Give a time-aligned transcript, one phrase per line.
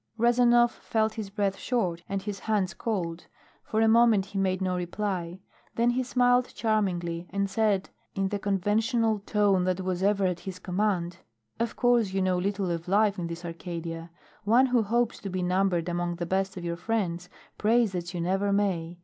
[0.17, 3.27] Rezanov felt his breath short and his hands cold.
[3.63, 5.41] For a moment he made no reply.
[5.75, 10.57] Then he smiled charmingly and said in the conventional tone that was ever at his
[10.57, 11.17] command:
[11.59, 14.09] "Of course you know little of life in this Arcadia.
[14.43, 17.29] One who hopes to be numbered among the best of your friends
[17.59, 18.97] prays that you never may.